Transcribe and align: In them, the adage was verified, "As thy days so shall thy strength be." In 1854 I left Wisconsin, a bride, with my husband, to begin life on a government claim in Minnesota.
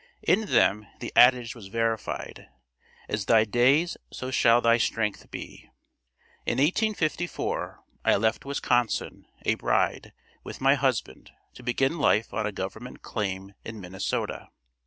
In 0.23 0.47
them, 0.47 0.87
the 0.99 1.13
adage 1.15 1.53
was 1.53 1.67
verified, 1.67 2.47
"As 3.07 3.25
thy 3.27 3.43
days 3.43 3.97
so 4.11 4.31
shall 4.31 4.59
thy 4.59 4.77
strength 4.79 5.29
be." 5.29 5.69
In 6.43 6.53
1854 6.57 7.83
I 8.03 8.15
left 8.15 8.43
Wisconsin, 8.43 9.27
a 9.45 9.53
bride, 9.53 10.11
with 10.43 10.59
my 10.59 10.73
husband, 10.73 11.29
to 11.53 11.61
begin 11.61 11.99
life 11.99 12.33
on 12.33 12.47
a 12.47 12.51
government 12.51 13.03
claim 13.03 13.53
in 13.63 13.79
Minnesota. 13.79 14.49